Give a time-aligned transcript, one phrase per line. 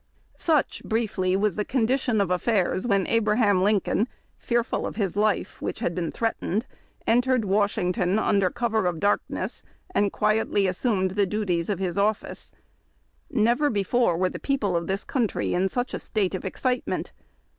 [0.35, 5.77] Such, briefly, was the condition of affairs when Abraham Lincoln, fearful of his life, which
[5.79, 6.65] had been threatened,
[7.05, 9.61] en tered Washington under cover of darkness,
[9.93, 12.51] and quietly assumed the duties of his office.
[13.29, 17.11] Never before were the people of this country in such a state of excitement.